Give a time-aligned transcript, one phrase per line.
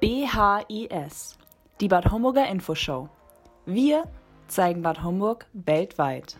[0.00, 1.36] BHIS,
[1.78, 3.10] die Bad Homburger Infoshow.
[3.66, 4.04] Wir
[4.48, 6.38] zeigen Bad Homburg weltweit.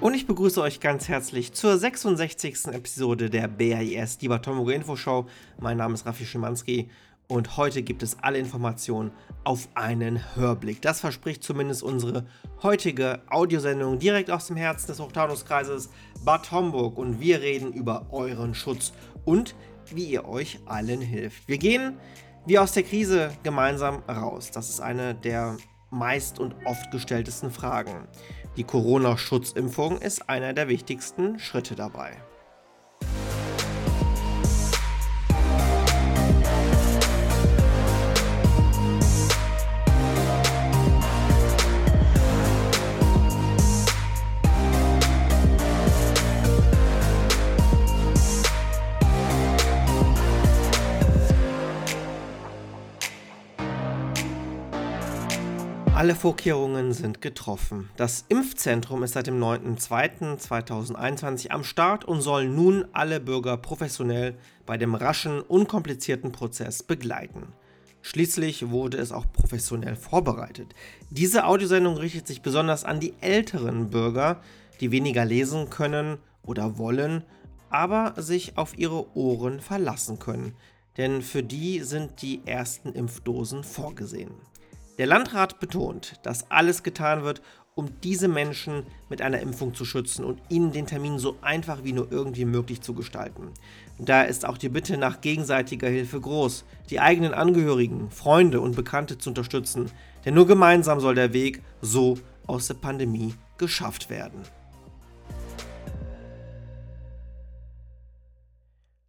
[0.00, 2.68] Und ich begrüße euch ganz herzlich zur 66.
[2.68, 5.26] Episode der BAIS, die Bad Homburger Infoshow.
[5.58, 6.88] Mein Name ist Raffi Schimanski
[7.28, 9.12] und heute gibt es alle Informationen
[9.44, 10.80] auf einen Hörblick.
[10.80, 12.24] Das verspricht zumindest unsere
[12.62, 15.90] heutige Audiosendung direkt aus dem Herzen des Hochtaunuskreises
[16.24, 18.94] Bad Homburg und wir reden über euren Schutz
[19.26, 19.54] und
[19.94, 21.46] wie ihr euch allen hilft.
[21.46, 21.98] Wir gehen
[22.46, 24.50] wie aus der Krise gemeinsam raus.
[24.50, 25.56] Das ist eine der
[25.90, 28.08] meist und oft gestelltesten Fragen.
[28.56, 32.16] Die Corona-Schutzimpfung ist einer der wichtigsten Schritte dabei.
[56.00, 57.90] Alle Vorkehrungen sind getroffen.
[57.98, 64.78] Das Impfzentrum ist seit dem 9.2.2021 am Start und soll nun alle Bürger professionell bei
[64.78, 67.52] dem raschen, unkomplizierten Prozess begleiten.
[68.00, 70.74] Schließlich wurde es auch professionell vorbereitet.
[71.10, 74.40] Diese Audiosendung richtet sich besonders an die älteren Bürger,
[74.80, 77.24] die weniger lesen können oder wollen,
[77.68, 80.54] aber sich auf ihre Ohren verlassen können.
[80.96, 84.32] Denn für die sind die ersten Impfdosen vorgesehen.
[85.00, 87.40] Der Landrat betont, dass alles getan wird,
[87.74, 91.94] um diese Menschen mit einer Impfung zu schützen und ihnen den Termin so einfach wie
[91.94, 93.48] nur irgendwie möglich zu gestalten.
[93.98, 99.16] Daher ist auch die Bitte nach gegenseitiger Hilfe groß, die eigenen Angehörigen, Freunde und Bekannte
[99.16, 99.90] zu unterstützen,
[100.26, 104.42] denn nur gemeinsam soll der Weg so aus der Pandemie geschafft werden.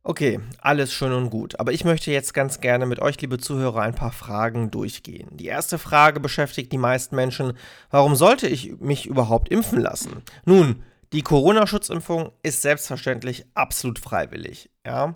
[0.04, 1.60] Okay, alles schön und gut.
[1.60, 5.28] Aber ich möchte jetzt ganz gerne mit euch, liebe Zuhörer, ein paar Fragen durchgehen.
[5.38, 7.54] Die erste Frage beschäftigt die meisten Menschen.
[7.92, 10.24] Warum sollte ich mich überhaupt impfen lassen?
[10.44, 10.82] Nun,
[11.14, 14.72] die Corona-Schutzimpfung ist selbstverständlich absolut freiwillig.
[14.84, 15.16] Ja?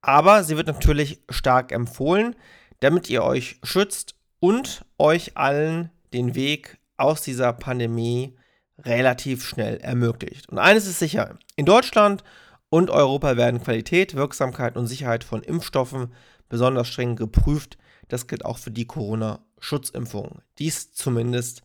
[0.00, 2.36] Aber sie wird natürlich stark empfohlen,
[2.78, 8.36] damit ihr euch schützt und euch allen den Weg aus dieser Pandemie
[8.78, 10.48] relativ schnell ermöglicht.
[10.48, 12.22] Und eines ist sicher, in Deutschland
[12.70, 16.12] und Europa werden Qualität, Wirksamkeit und Sicherheit von Impfstoffen
[16.48, 17.76] besonders streng geprüft.
[18.08, 20.40] Das gilt auch für die Corona-Schutzimpfung.
[20.58, 21.62] Dies zumindest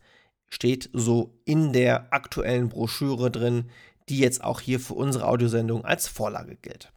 [0.48, 3.70] steht so in der aktuellen Broschüre drin,
[4.08, 6.92] die jetzt auch hier für unsere Audiosendung als Vorlage gilt.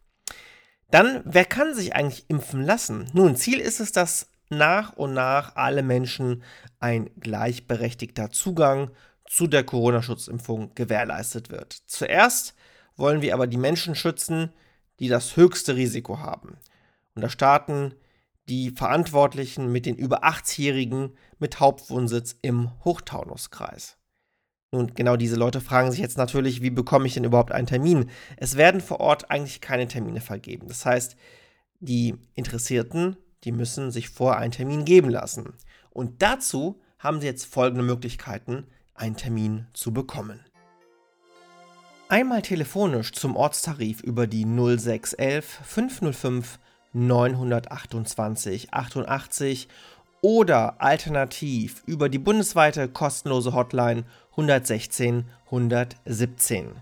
[0.90, 3.08] Dann, wer kann sich eigentlich impfen lassen?
[3.12, 6.42] Nun, Ziel ist es, dass nach und nach alle Menschen
[6.80, 8.90] ein gleichberechtigter Zugang
[9.28, 11.72] zu der Corona-Schutzimpfung gewährleistet wird.
[11.86, 12.54] Zuerst
[13.00, 14.52] wollen wir aber die Menschen schützen,
[15.00, 16.58] die das höchste Risiko haben.
[17.14, 17.94] Und da starten
[18.48, 23.96] die Verantwortlichen mit den über 80-Jährigen mit Hauptwohnsitz im Hochtaunuskreis.
[24.72, 28.10] Nun, genau diese Leute fragen sich jetzt natürlich, wie bekomme ich denn überhaupt einen Termin?
[28.36, 30.68] Es werden vor Ort eigentlich keine Termine vergeben.
[30.68, 31.16] Das heißt,
[31.80, 35.54] die Interessierten, die müssen sich vor einen Termin geben lassen.
[35.90, 40.44] Und dazu haben sie jetzt folgende Möglichkeiten, einen Termin zu bekommen.
[42.10, 46.58] Einmal telefonisch zum Ortstarif über die 0611 505
[46.92, 49.68] 928 88
[50.20, 56.72] oder alternativ über die bundesweite kostenlose Hotline 116 117.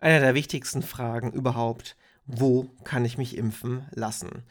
[0.00, 1.94] Einer der wichtigsten Fragen überhaupt,
[2.24, 4.44] wo kann ich mich impfen lassen?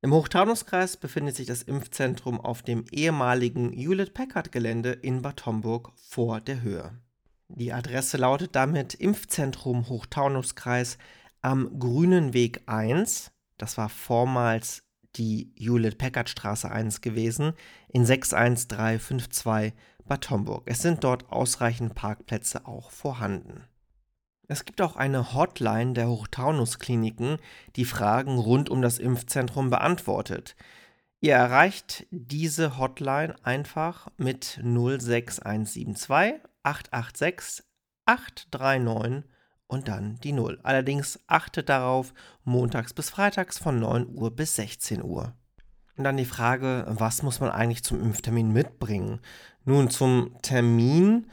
[0.00, 6.62] Im Hochtaunuskreis befindet sich das Impfzentrum auf dem ehemaligen Hewlett-Packard-Gelände in Bad Homburg vor der
[6.62, 6.98] Höhe.
[7.48, 10.96] Die Adresse lautet damit Impfzentrum Hochtaunuskreis
[11.42, 13.32] am Grünen Weg 1.
[13.58, 14.82] Das war vormals
[15.16, 17.52] die Hewlett-Packard-Straße 1 gewesen,
[17.88, 19.74] in 61352
[20.06, 20.62] Bad Homburg.
[20.66, 23.64] Es sind dort ausreichend Parkplätze auch vorhanden.
[24.48, 27.38] Es gibt auch eine Hotline der Hochtaunus-Kliniken,
[27.74, 30.54] die Fragen rund um das Impfzentrum beantwortet.
[31.20, 37.64] Ihr erreicht diese Hotline einfach mit 06172 886
[38.04, 39.24] 839
[39.66, 40.60] und dann die 0.
[40.62, 42.14] Allerdings achtet darauf,
[42.44, 45.34] montags bis freitags von 9 Uhr bis 16 Uhr.
[45.96, 49.20] Und dann die Frage, was muss man eigentlich zum Impftermin mitbringen?
[49.64, 51.26] Nun, zum Termin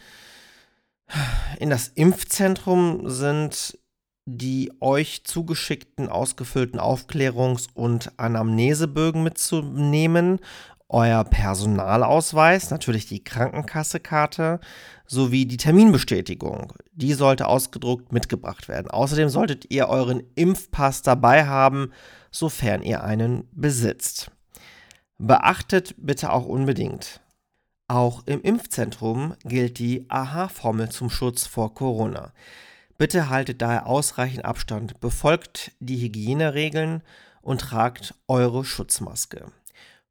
[1.59, 3.77] in das Impfzentrum sind
[4.25, 10.39] die euch zugeschickten ausgefüllten Aufklärungs- und Anamnesebögen mitzunehmen,
[10.87, 14.59] euer Personalausweis, natürlich die Krankenkassekarte
[15.07, 16.73] sowie die Terminbestätigung.
[16.93, 18.91] Die sollte ausgedruckt mitgebracht werden.
[18.91, 21.91] Außerdem solltet ihr euren Impfpass dabei haben,
[22.29, 24.31] sofern ihr einen besitzt.
[25.17, 27.21] Beachtet bitte auch unbedingt,
[27.87, 32.33] auch im Impfzentrum gilt die AHA-Formel zum Schutz vor Corona.
[32.97, 37.01] Bitte haltet daher ausreichend Abstand, befolgt die Hygieneregeln
[37.41, 39.51] und tragt eure Schutzmaske.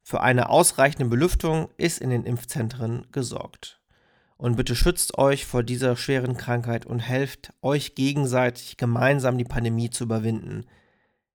[0.02, 3.80] Für eine ausreichende Belüftung ist in den Impfzentren gesorgt.
[4.36, 9.90] Und bitte schützt euch vor dieser schweren Krankheit und helft euch gegenseitig gemeinsam die Pandemie
[9.90, 10.66] zu überwinden.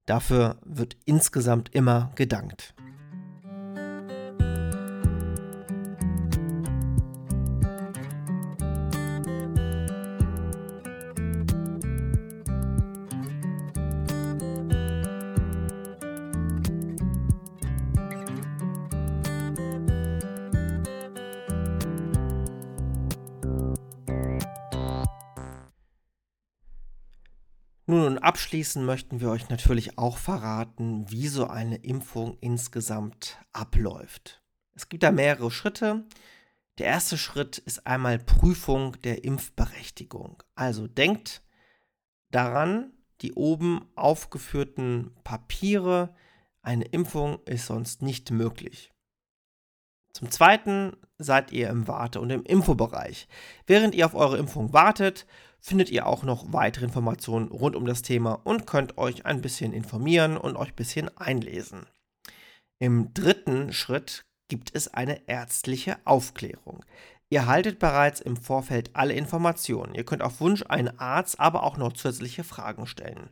[0.05, 2.75] Dafür wird insgesamt immer gedankt.
[27.89, 34.43] Nun und abschließend möchten wir euch natürlich auch verraten, wie so eine Impfung insgesamt abläuft.
[34.75, 36.05] Es gibt da mehrere Schritte.
[36.79, 40.43] Der erste Schritt ist einmal Prüfung der Impfberechtigung.
[40.53, 41.41] Also denkt
[42.29, 42.91] daran,
[43.21, 46.13] die oben aufgeführten Papiere,
[46.61, 48.91] eine Impfung ist sonst nicht möglich.
[50.11, 53.29] Zum Zweiten seid ihr im Warte- und im Infobereich.
[53.65, 55.25] Während ihr auf eure Impfung wartet,
[55.59, 59.73] findet ihr auch noch weitere Informationen rund um das Thema und könnt euch ein bisschen
[59.73, 61.85] informieren und euch ein bisschen einlesen.
[62.79, 66.85] Im dritten Schritt gibt es eine ärztliche Aufklärung.
[67.29, 69.95] Ihr haltet bereits im Vorfeld alle Informationen.
[69.95, 73.29] Ihr könnt auf Wunsch einen Arzt aber auch noch zusätzliche Fragen stellen.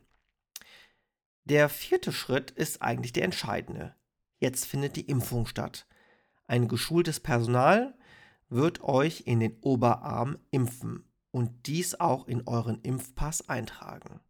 [1.44, 3.94] Der vierte Schritt ist eigentlich der entscheidende.
[4.38, 5.86] Jetzt findet die Impfung statt.
[6.46, 7.94] Ein geschultes Personal
[8.48, 11.04] wird euch in den Oberarm impfen
[11.36, 14.20] und dies auch in euren Impfpass eintragen.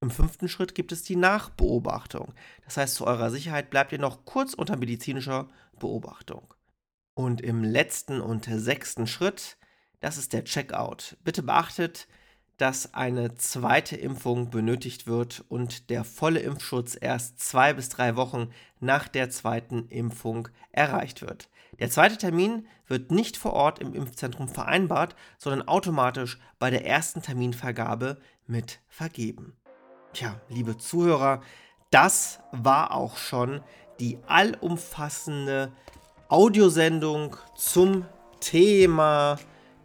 [0.00, 2.34] Im fünften Schritt gibt es die Nachbeobachtung.
[2.64, 5.48] Das heißt, zu eurer Sicherheit bleibt ihr noch kurz unter medizinischer
[5.78, 6.52] Beobachtung.
[7.14, 9.58] Und im letzten und sechsten Schritt,
[10.00, 11.16] das ist der Checkout.
[11.22, 12.08] Bitte beachtet,
[12.56, 18.50] dass eine zweite Impfung benötigt wird und der volle Impfschutz erst zwei bis drei Wochen
[18.80, 21.48] nach der zweiten Impfung erreicht wird.
[21.78, 27.22] Der zweite Termin wird nicht vor Ort im Impfzentrum vereinbart, sondern automatisch bei der ersten
[27.22, 29.56] Terminvergabe mit vergeben.
[30.12, 31.40] Tja, liebe Zuhörer,
[31.90, 33.60] das war auch schon
[34.00, 35.72] die allumfassende
[36.28, 38.04] Audiosendung zum
[38.40, 39.38] Thema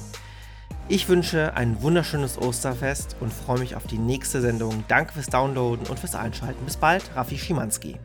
[0.91, 4.83] Ich wünsche ein wunderschönes Osterfest und freue mich auf die nächste Sendung.
[4.87, 6.65] Danke fürs Downloaden und fürs Einschalten.
[6.65, 7.99] Bis bald, Raffi Schimanski.